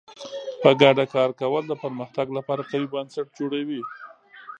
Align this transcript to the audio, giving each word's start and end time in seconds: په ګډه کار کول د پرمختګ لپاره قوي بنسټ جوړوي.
په 0.61 0.69
ګډه 0.81 1.05
کار 1.13 1.29
کول 1.41 1.63
د 1.67 1.73
پرمختګ 1.83 2.27
لپاره 2.37 2.67
قوي 2.69 2.87
بنسټ 2.93 3.27
جوړوي. 3.37 3.81